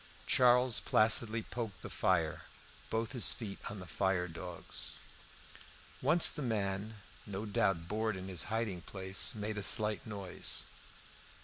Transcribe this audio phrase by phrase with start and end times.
[0.25, 2.45] Charles placidly poked the fire,
[2.89, 4.99] both his feet on the fire dogs.
[6.01, 6.95] Once the man,
[7.27, 10.63] no doubt bored in his hiding place, made a slight noise.